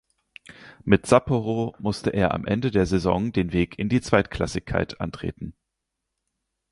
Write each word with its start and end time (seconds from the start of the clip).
Mit 0.83 1.05
Sapporo 1.05 1.75
musste 1.77 2.09
er 2.09 2.33
am 2.33 2.47
Ende 2.47 2.71
der 2.71 2.87
Saison 2.87 3.31
den 3.31 3.53
Weg 3.53 3.77
in 3.77 3.87
die 3.87 4.01
Zweitklassigkeit 4.01 4.99
antreten. 4.99 5.53